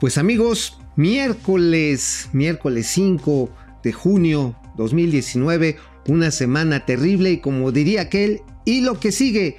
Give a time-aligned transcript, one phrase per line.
[0.00, 3.50] Pues amigos, miércoles, miércoles 5
[3.82, 9.56] de junio 2019, una semana terrible y como diría aquel, y lo que sigue,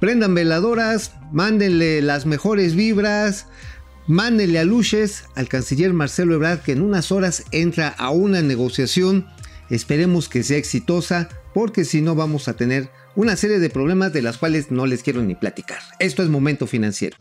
[0.00, 3.46] prendan veladoras, mándenle las mejores vibras,
[4.06, 9.26] mándenle a luces al canciller Marcelo Ebrard que en unas horas entra a una negociación,
[9.68, 14.22] esperemos que sea exitosa, porque si no vamos a tener una serie de problemas de
[14.22, 15.80] las cuales no les quiero ni platicar.
[15.98, 17.18] Esto es momento financiero.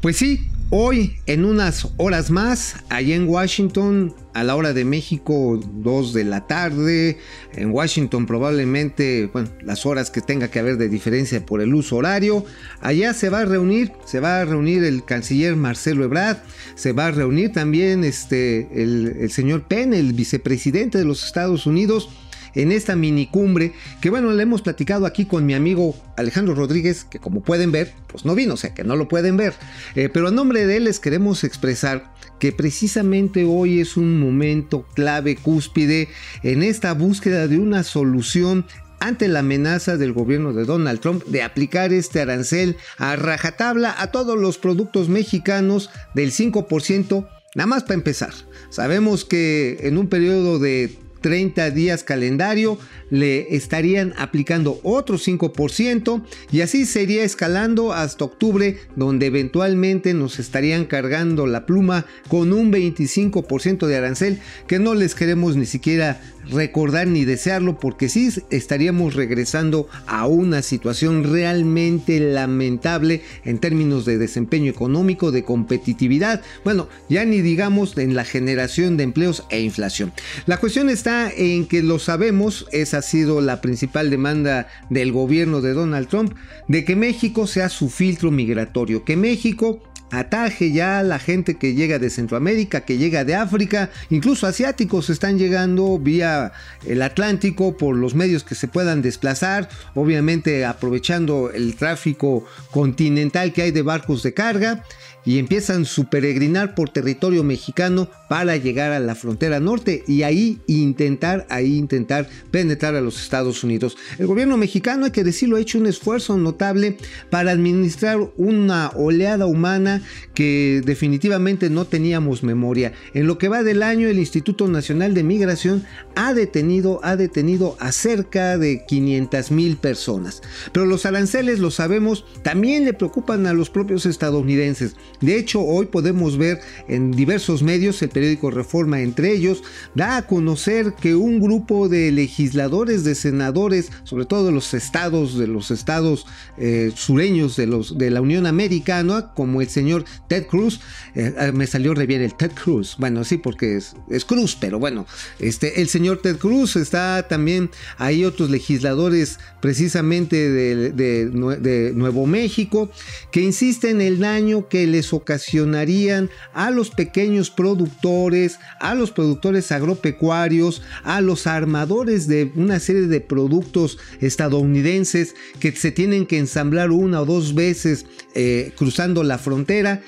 [0.00, 5.60] Pues sí, hoy en unas horas más, allá en Washington, a la hora de México,
[5.62, 7.18] 2 de la tarde,
[7.52, 11.96] en Washington probablemente, bueno, las horas que tenga que haber de diferencia por el uso
[11.96, 12.46] horario,
[12.80, 16.38] allá se va a reunir, se va a reunir el canciller Marcelo Ebrard,
[16.76, 21.66] se va a reunir también este, el, el señor Penn, el vicepresidente de los Estados
[21.66, 22.08] Unidos,
[22.54, 27.18] en esta minicumbre que bueno, le hemos platicado aquí con mi amigo Alejandro Rodríguez, que
[27.18, 29.54] como pueden ver, pues no vino, o sea que no lo pueden ver.
[29.94, 34.86] Eh, pero a nombre de él les queremos expresar que precisamente hoy es un momento
[34.94, 36.08] clave, cúspide,
[36.42, 38.64] en esta búsqueda de una solución
[39.00, 44.10] ante la amenaza del gobierno de Donald Trump de aplicar este arancel a rajatabla a
[44.10, 48.32] todos los productos mexicanos del 5%, nada más para empezar.
[48.68, 52.78] Sabemos que en un periodo de 30 días calendario
[53.10, 60.84] le estarían aplicando otro 5% y así sería escalando hasta octubre donde eventualmente nos estarían
[60.84, 67.06] cargando la pluma con un 25% de arancel que no les queremos ni siquiera recordar
[67.06, 74.70] ni desearlo porque sí estaríamos regresando a una situación realmente lamentable en términos de desempeño
[74.70, 80.12] económico, de competitividad, bueno, ya ni digamos en la generación de empleos e inflación.
[80.46, 85.60] La cuestión está en que lo sabemos, esa ha sido la principal demanda del gobierno
[85.60, 86.34] de Donald Trump,
[86.68, 91.98] de que México sea su filtro migratorio, que México ataje ya la gente que llega
[91.98, 96.52] de Centroamérica, que llega de África, incluso asiáticos están llegando vía
[96.86, 103.62] el Atlántico por los medios que se puedan desplazar, obviamente aprovechando el tráfico continental que
[103.62, 104.84] hay de barcos de carga
[105.24, 110.60] y empiezan su peregrinar por territorio mexicano para llegar a la frontera norte y ahí
[110.66, 113.96] intentar, ahí intentar penetrar a los Estados Unidos.
[114.18, 116.96] El gobierno mexicano, hay que decirlo, ha hecho un esfuerzo notable
[117.28, 120.02] para administrar una oleada humana
[120.34, 122.92] que definitivamente no teníamos memoria.
[123.14, 127.76] En lo que va del año, el Instituto Nacional de Migración ha detenido, ha detenido
[127.80, 130.42] a cerca de 500 mil personas.
[130.72, 134.96] Pero los aranceles, lo sabemos, también le preocupan a los propios estadounidenses.
[135.20, 139.62] De hecho, hoy podemos ver en diversos medios, el periódico Reforma entre ellos,
[139.94, 145.36] da a conocer que un grupo de legisladores, de senadores, sobre todo de los estados,
[145.36, 146.26] de los estados
[146.56, 150.80] eh, sureños de, los, de la Unión Americana, como el señor Ted Cruz,
[151.14, 154.78] eh, ah, me salió re bien el Ted Cruz, bueno, sí, porque es, Cruz, pero
[154.78, 155.06] bueno,
[155.38, 162.90] este, el señor Ted Cruz está también, hay otros legisladores precisamente de, de Nuevo México,
[163.30, 169.72] que insisten en el daño que les ocasionarían a los pequeños productores, a los productores
[169.72, 176.90] agropecuarios, a los armadores de una serie de productos estadounidenses que se tienen que ensamblar
[176.90, 180.02] una o dos veces eh, cruzando la frontera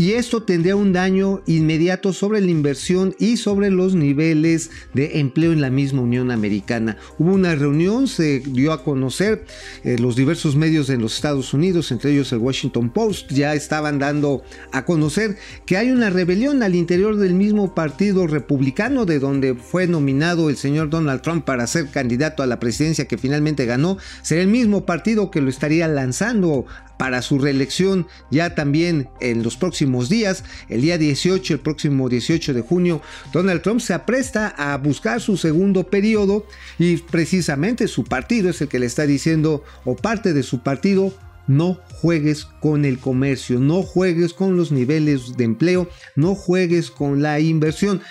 [0.00, 5.52] y esto tendría un daño inmediato sobre la inversión y sobre los niveles de empleo
[5.52, 6.96] en la misma Unión Americana.
[7.18, 9.44] Hubo una reunión, se dio a conocer
[9.84, 13.98] eh, los diversos medios en los Estados Unidos, entre ellos el Washington Post, ya estaban
[13.98, 19.54] dando a conocer que hay una rebelión al interior del mismo partido republicano de donde
[19.54, 23.98] fue nominado el señor Donald Trump para ser candidato a la presidencia que finalmente ganó.
[24.22, 26.64] Será el mismo partido que lo estaría lanzando
[27.00, 30.44] para su reelección ya también en los próximos días.
[30.68, 33.00] El día 18, el próximo 18 de junio,
[33.32, 36.46] Donald Trump se apresta a buscar su segundo periodo
[36.78, 41.14] y precisamente su partido es el que le está diciendo o parte de su partido
[41.46, 47.22] no juegues con el comercio, no juegues con los niveles de empleo, no juegues con
[47.22, 48.02] la inversión.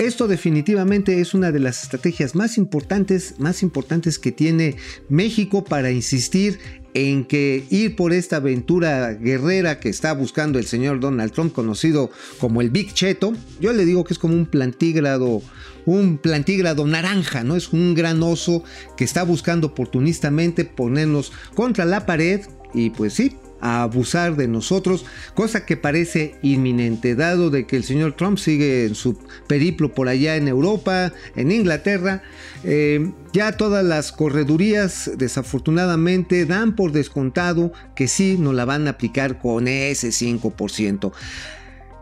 [0.00, 4.76] Esto definitivamente es una de las estrategias más importantes, más importantes que tiene
[5.10, 6.58] México para insistir
[6.94, 12.10] en que ir por esta aventura guerrera que está buscando el señor Donald Trump, conocido
[12.38, 15.42] como el Big Cheto, yo le digo que es como un plantígrado,
[15.86, 17.56] un plantígrado naranja, ¿no?
[17.56, 18.64] Es un gran oso
[18.96, 22.40] que está buscando oportunistamente ponernos contra la pared
[22.74, 25.04] y pues sí, a abusar de nosotros,
[25.34, 30.08] cosa que parece inminente, dado de que el señor Trump sigue en su periplo por
[30.08, 32.22] allá en Europa, en Inglaterra.
[32.64, 38.90] Eh, ya todas las corredurías desafortunadamente dan por descontado que sí nos la van a
[38.90, 41.12] aplicar con ese 5%.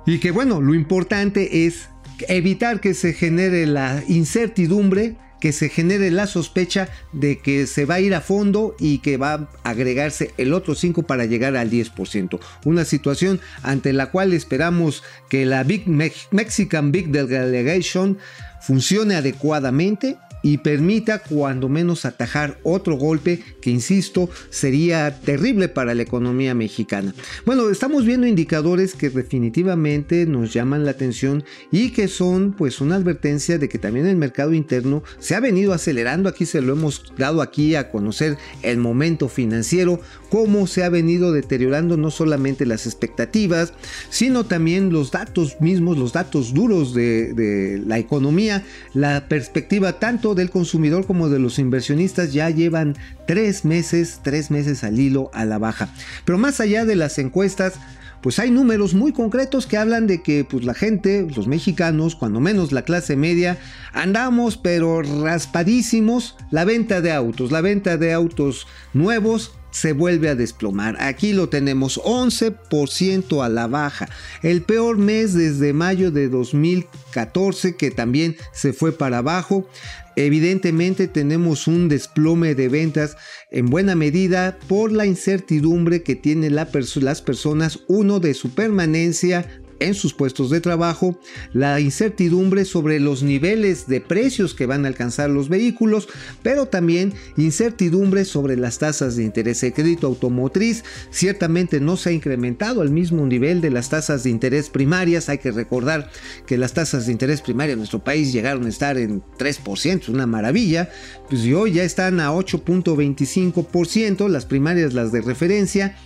[0.07, 1.89] Y que bueno, lo importante es
[2.29, 7.95] evitar que se genere la incertidumbre que se genere la sospecha de que se va
[7.95, 11.71] a ir a fondo y que va a agregarse el otro 5 para llegar al
[11.71, 12.39] 10%.
[12.65, 18.19] Una situación ante la cual esperamos que la Big Mexican Big Delegation
[18.61, 26.01] funcione adecuadamente y permita cuando menos atajar otro golpe que, insisto, sería terrible para la
[26.01, 27.15] economía mexicana.
[27.45, 32.97] Bueno, estamos viendo indicadores que definitivamente nos llaman la atención y que son pues una
[32.97, 36.31] advertencia de que también el mercado interno se ha venido acelerando.
[36.31, 40.01] Aquí se lo hemos dado aquí a conocer el momento financiero,
[40.31, 43.75] cómo se ha venido deteriorando no solamente las expectativas,
[44.09, 48.65] sino también los datos mismos, los datos duros de, de la economía,
[48.95, 52.97] la perspectiva tanto del consumidor como de los inversionistas ya llevan
[53.27, 55.91] tres meses, tres meses al hilo a la baja.
[56.25, 57.75] Pero más allá de las encuestas,
[58.23, 62.41] pues hay números muy concretos que hablan de que pues la gente, los mexicanos, cuando
[62.41, 63.59] menos la clase media,
[63.93, 70.35] andamos pero raspadísimos la venta de autos, la venta de autos nuevos se vuelve a
[70.35, 70.97] desplomar.
[71.01, 74.09] Aquí lo tenemos 11% a la baja.
[74.43, 79.69] El peor mes desde mayo de 2014 que también se fue para abajo.
[80.17, 83.17] Evidentemente tenemos un desplome de ventas
[83.51, 89.47] en buena medida por la incertidumbre que tienen las personas, uno de su permanencia
[89.81, 91.19] en sus puestos de trabajo,
[91.53, 96.09] la incertidumbre sobre los niveles de precios que van a alcanzar los vehículos,
[96.43, 99.63] pero también incertidumbre sobre las tasas de interés.
[99.63, 104.31] El crédito automotriz ciertamente no se ha incrementado al mismo nivel de las tasas de
[104.31, 105.29] interés primarias.
[105.29, 106.11] Hay que recordar
[106.47, 110.27] que las tasas de interés primarias en nuestro país llegaron a estar en 3%, una
[110.27, 110.91] maravilla,
[111.29, 115.97] pues hoy ya están a 8.25%, las primarias las de referencia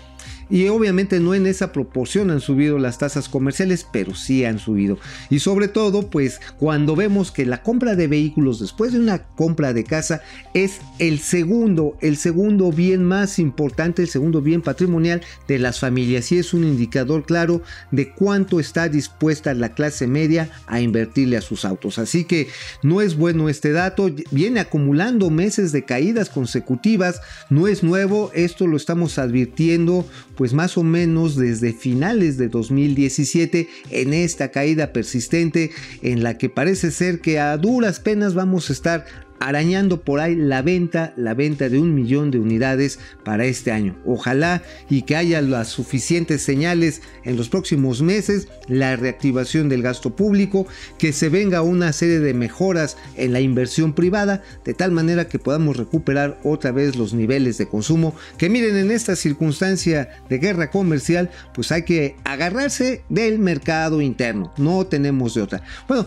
[0.50, 4.98] y obviamente no en esa proporción han subido las tasas comerciales, pero sí han subido.
[5.30, 9.72] Y sobre todo, pues cuando vemos que la compra de vehículos después de una compra
[9.72, 10.22] de casa
[10.54, 16.30] es el segundo, el segundo bien más importante, el segundo bien patrimonial de las familias.
[16.32, 21.42] Y es un indicador claro de cuánto está dispuesta la clase media a invertirle a
[21.42, 21.98] sus autos.
[21.98, 22.48] Así que
[22.82, 28.66] no es bueno este dato, viene acumulando meses de caídas consecutivas, no es nuevo, esto
[28.66, 30.06] lo estamos advirtiendo
[30.42, 35.70] pues más o menos desde finales de 2017 en esta caída persistente
[36.02, 39.04] en la que parece ser que a duras penas vamos a estar
[39.42, 43.96] arañando por ahí la venta, la venta de un millón de unidades para este año.
[44.06, 50.14] Ojalá y que haya las suficientes señales en los próximos meses, la reactivación del gasto
[50.14, 50.66] público,
[50.96, 55.40] que se venga una serie de mejoras en la inversión privada, de tal manera que
[55.40, 60.70] podamos recuperar otra vez los niveles de consumo, que miren en esta circunstancia de guerra
[60.70, 65.62] comercial, pues hay que agarrarse del mercado interno, no tenemos de otra.
[65.88, 66.06] Bueno,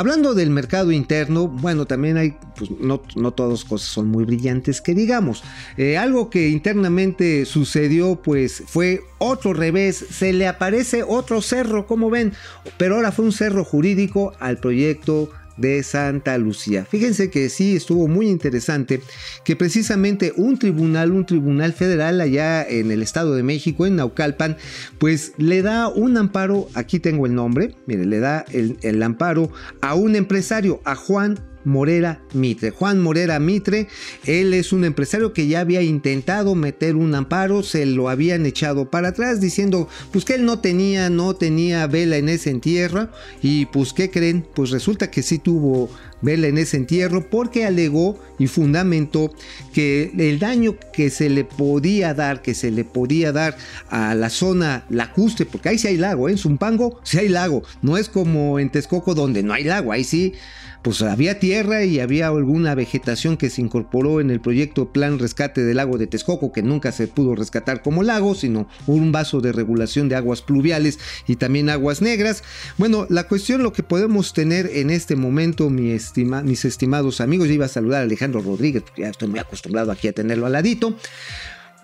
[0.00, 4.80] Hablando del mercado interno, bueno, también hay, pues no, no todas cosas son muy brillantes
[4.80, 5.44] que digamos.
[5.76, 12.08] Eh, algo que internamente sucedió, pues fue otro revés, se le aparece otro cerro, como
[12.08, 12.32] ven,
[12.78, 16.84] pero ahora fue un cerro jurídico al proyecto de Santa Lucía.
[16.84, 19.00] Fíjense que sí estuvo muy interesante
[19.44, 24.56] que precisamente un tribunal, un tribunal federal allá en el Estado de México, en Naucalpan,
[24.98, 29.50] pues le da un amparo, aquí tengo el nombre, mire, le da el, el amparo
[29.80, 32.70] a un empresario, a Juan Morera Mitre.
[32.70, 33.88] Juan Morera Mitre,
[34.24, 38.90] él es un empresario que ya había intentado meter un amparo, se lo habían echado
[38.90, 43.08] para atrás diciendo pues que él no tenía, no tenía vela en ese entierro
[43.42, 44.46] y pues ¿qué creen?
[44.54, 45.90] Pues resulta que sí tuvo
[46.22, 49.32] vela en ese entierro porque alegó y fundamentó
[49.72, 53.56] que el daño que se le podía dar, que se le podía dar
[53.88, 56.32] a la zona lacustre, porque ahí sí hay lago, ¿eh?
[56.32, 60.04] en Zumpango sí hay lago, no es como en Texcoco donde no hay lago, ahí
[60.04, 60.34] sí
[60.82, 65.62] pues había tierra y había alguna vegetación que se incorporó en el proyecto Plan Rescate
[65.62, 69.52] del Lago de Texcoco, que nunca se pudo rescatar como lago, sino un vaso de
[69.52, 72.42] regulación de aguas pluviales y también aguas negras.
[72.78, 77.54] Bueno, la cuestión, lo que podemos tener en este momento, mi mis estimados amigos, yo
[77.54, 80.52] iba a saludar a Alejandro Rodríguez, porque ya estoy muy acostumbrado aquí a tenerlo al
[80.52, 80.96] ladito.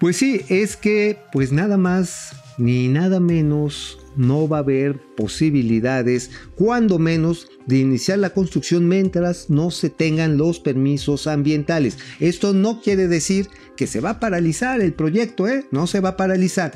[0.01, 6.31] Pues sí, es que pues nada más ni nada menos no va a haber posibilidades,
[6.55, 11.99] cuando menos, de iniciar la construcción mientras no se tengan los permisos ambientales.
[12.21, 15.67] Esto no quiere decir que se va a paralizar el proyecto, ¿eh?
[15.71, 16.73] no se va a paralizar.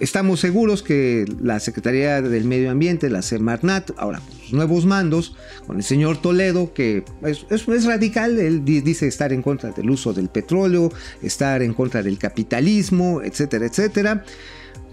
[0.00, 4.20] Estamos seguros que la Secretaría del Medio Ambiente, la Semarnat, ahora
[4.52, 5.34] nuevos mandos,
[5.66, 10.12] con el señor Toledo, que es, es, radical, él dice estar en contra del uso
[10.12, 14.24] del petróleo, estar en contra del capitalismo, etcétera, etcétera.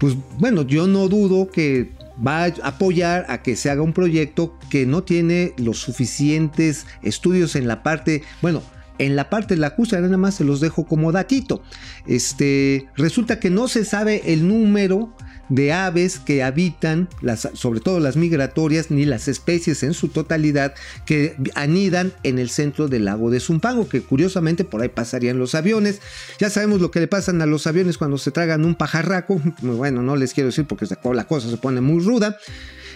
[0.00, 1.92] Pues bueno, yo no dudo que
[2.26, 7.54] va a apoyar a que se haga un proyecto que no tiene los suficientes estudios
[7.54, 8.62] en la parte, bueno,
[9.00, 11.62] en la parte de la acusa, nada más se los dejo como datito.
[12.06, 15.14] Este, resulta que no se sabe el número
[15.48, 20.74] de aves que habitan, las, sobre todo las migratorias, ni las especies en su totalidad
[21.06, 25.54] que anidan en el centro del lago de Zumpango, que curiosamente por ahí pasarían los
[25.54, 26.00] aviones.
[26.38, 29.40] Ya sabemos lo que le pasan a los aviones cuando se tragan un pajarraco.
[29.62, 32.36] Bueno, no les quiero decir porque la cosa se pone muy ruda.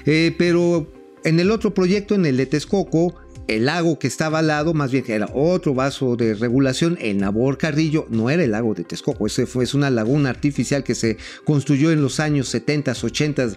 [0.06, 3.14] Eh, pero en el otro proyecto, en el de Texcoco,
[3.46, 7.58] el lago que estaba al lado, más bien era otro vaso de regulación, el Nabor
[7.58, 11.18] Carrillo, no era el lago de Texcoco, ese fue es una laguna artificial que se
[11.44, 13.48] construyó en los años 70, 80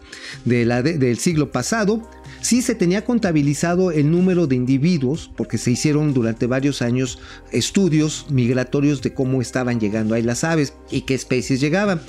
[0.46, 2.10] de la del siglo pasado.
[2.48, 7.20] Sí se tenía contabilizado el número de individuos, porque se hicieron durante varios años
[7.51, 12.00] estudios migratorios de cómo estaban llegando ahí las aves y qué especies llegaban.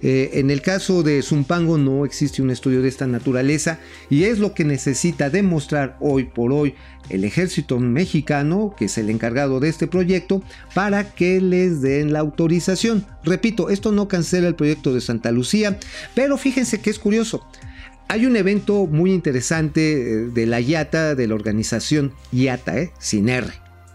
[0.00, 4.38] Eh, en el caso de Zumpango no existe un estudio de esta naturaleza y es
[4.38, 6.74] lo que necesita demostrar hoy por hoy
[7.10, 12.20] el ejército mexicano, que es el encargado de este proyecto, para que les den la
[12.20, 13.04] autorización.
[13.24, 15.76] Repito, esto no cancela el proyecto de Santa Lucía,
[16.14, 17.44] pero fíjense que es curioso.
[18.08, 22.90] Hay un evento muy interesante eh, de la IATA, de la organización IATA, ¿eh?
[22.98, 23.48] sin R.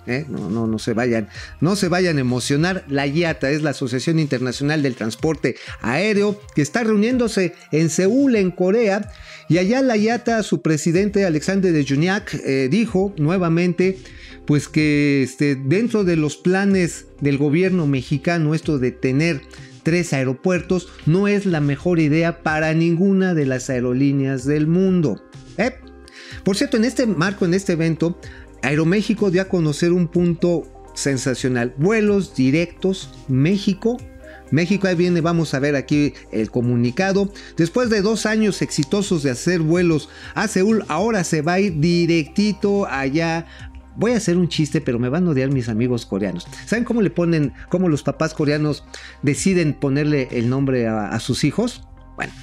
[0.06, 0.26] ¿eh?
[0.30, 1.30] No, no, no se vayan,
[1.62, 2.86] no se vayan a emocionar.
[2.88, 8.52] La IATA es la Asociación Internacional del Transporte Aéreo que está reuniéndose en Seúl, en
[8.52, 9.12] Corea,
[9.50, 13.98] y allá la IATA, su presidente Alexander de Juniac, eh, dijo nuevamente
[14.46, 19.42] pues que este, dentro de los planes del gobierno mexicano esto de tener
[19.84, 25.24] tres aeropuertos no es la mejor idea para ninguna de las aerolíneas del mundo.
[25.58, 25.76] ¿eh?
[26.44, 28.18] Por cierto, en este marco, en este evento,
[28.62, 30.64] Aeroméxico dio a conocer un punto
[30.96, 31.74] sensacional.
[31.78, 33.98] Vuelos directos México
[34.54, 37.34] México, ahí viene, vamos a ver aquí el comunicado.
[37.58, 41.80] Después de dos años exitosos de hacer vuelos a Seúl, ahora se va a ir
[41.80, 43.48] directito allá
[43.96, 46.48] Voy a hacer un chiste, pero me van a odiar mis amigos coreanos.
[46.66, 48.84] ¿Saben cómo le ponen, cómo los papás coreanos
[49.22, 51.84] deciden ponerle el nombre a, sus hijos?
[52.16, 52.34] Bueno,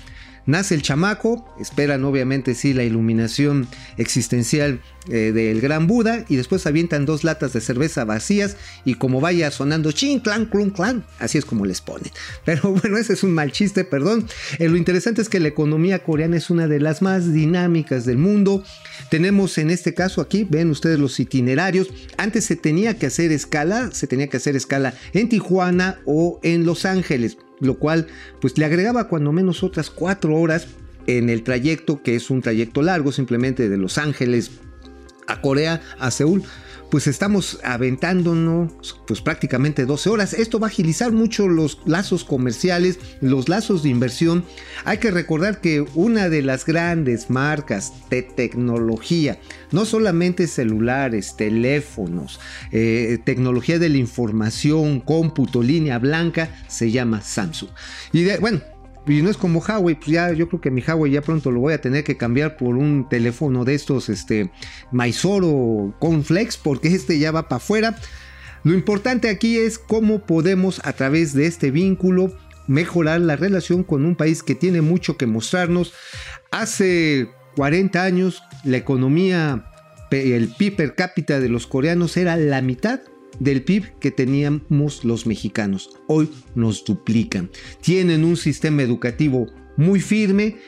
[0.47, 6.67] Nace el chamaco, esperan obviamente sí la iluminación existencial eh, del gran Buda y después
[6.67, 11.39] avientan dos latas de cerveza vacías y como vaya sonando chin, clan, clun, clan, así
[11.39, 12.11] es como les ponen.
[12.45, 14.27] Pero bueno, ese es un mal chiste, perdón.
[14.59, 18.19] Eh, lo interesante es que la economía coreana es una de las más dinámicas del
[18.19, 18.65] mundo.
[19.11, 21.89] Tenemos en este caso aquí, ven ustedes los itinerarios.
[22.17, 26.65] Antes se tenía que hacer escala, se tenía que hacer escala en Tijuana o en
[26.65, 28.07] Los Ángeles lo cual
[28.41, 30.67] pues le agregaba cuando menos otras cuatro horas
[31.07, 34.51] en el trayecto, que es un trayecto largo, simplemente de Los Ángeles
[35.27, 36.43] a Corea, a Seúl
[36.91, 40.35] pues estamos aventándonos pues prácticamente 12 horas.
[40.35, 44.45] Esto va a agilizar mucho los lazos comerciales, los lazos de inversión.
[44.85, 49.39] Hay que recordar que una de las grandes marcas de tecnología,
[49.71, 52.41] no solamente celulares, teléfonos,
[52.73, 57.71] eh, tecnología de la información, cómputo, línea blanca, se llama Samsung.
[58.13, 58.61] Y bueno,
[59.07, 61.61] y no es como Huawei, pues ya yo creo que mi Huawei ya pronto lo
[61.61, 64.51] voy a tener que cambiar por un teléfono de estos, este,
[64.93, 67.97] Mysoro Conflex, porque este ya va para afuera.
[68.63, 72.33] Lo importante aquí es cómo podemos a través de este vínculo
[72.67, 75.95] mejorar la relación con un país que tiene mucho que mostrarnos.
[76.51, 79.65] Hace 40 años la economía,
[80.11, 83.01] el PIB per cápita de los coreanos era la mitad
[83.41, 85.91] del PIB que teníamos los mexicanos.
[86.07, 87.51] Hoy nos duplican.
[87.81, 90.59] Tienen un sistema educativo muy firme.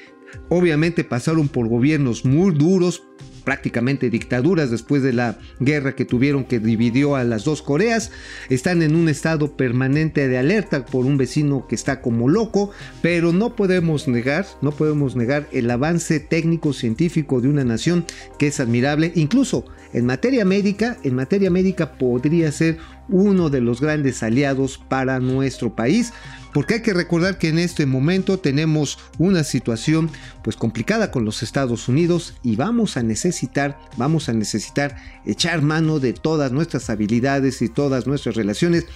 [0.49, 3.05] Obviamente pasaron por gobiernos muy duros,
[3.45, 8.11] prácticamente dictaduras después de la guerra que tuvieron que dividió a las dos Coreas.
[8.49, 12.71] Están en un estado permanente de alerta por un vecino que está como loco,
[13.01, 18.05] pero no podemos negar, no podemos negar el avance técnico científico de una nación
[18.39, 23.81] que es admirable, incluso en materia médica, en materia médica podría ser uno de los
[23.81, 26.13] grandes aliados para nuestro país
[26.53, 30.11] porque hay que recordar que en este momento tenemos una situación
[30.43, 35.99] pues complicada con los Estados Unidos y vamos a necesitar, vamos a necesitar echar mano
[35.99, 38.87] de todas nuestras habilidades y todas nuestras relaciones.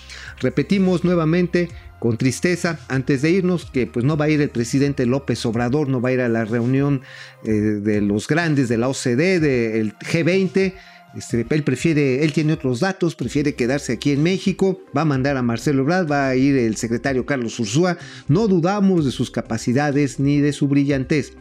[0.40, 5.06] Repetimos nuevamente con tristeza antes de irnos que pues no va a ir el presidente
[5.06, 7.02] López Obrador, no va a ir a la reunión
[7.44, 10.74] eh, de los grandes de la OCDE, del G20
[11.16, 15.36] este, él prefiere, él tiene otros datos, prefiere quedarse aquí en México, va a mandar
[15.36, 17.96] a Marcelo Ebrard, va a ir el secretario Carlos Ursúa,
[18.28, 21.32] no dudamos de sus capacidades ni de su brillantez.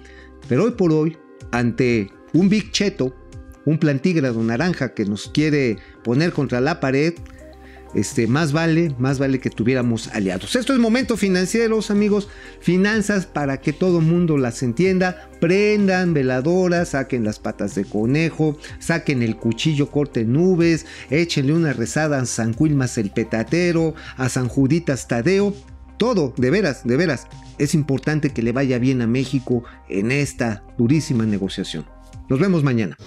[0.48, 1.18] Pero hoy por hoy,
[1.52, 3.16] ante un Big Cheto,
[3.66, 7.14] un plantígrado naranja que nos quiere poner contra la pared,
[7.96, 10.56] este, más vale, más vale que tuviéramos aliados.
[10.56, 12.28] Esto es momento financieros, amigos.
[12.60, 15.30] Finanzas para que todo mundo las entienda.
[15.40, 22.20] Prendan veladoras, saquen las patas de conejo, saquen el cuchillo corte nubes, échenle una rezada
[22.20, 25.56] a San Quilmas el Petatero, a San Juditas Tadeo.
[25.98, 27.28] Todo, de veras, de veras.
[27.58, 31.86] Es importante que le vaya bien a México en esta durísima negociación.
[32.28, 32.98] Nos vemos mañana.